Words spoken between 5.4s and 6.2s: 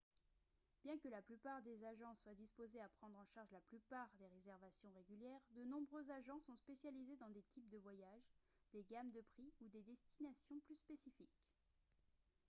de nombreux